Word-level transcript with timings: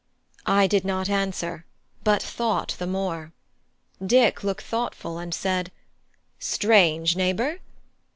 I 0.47 0.65
did 0.65 0.83
not 0.83 1.09
answer, 1.11 1.63
but 2.03 2.23
thought 2.23 2.75
the 2.79 2.87
more. 2.87 3.33
Dick 4.03 4.43
looked 4.43 4.63
thoughtful, 4.63 5.19
and 5.19 5.31
said: 5.31 5.71
"Strange, 6.39 7.15
neighbour? 7.15 7.59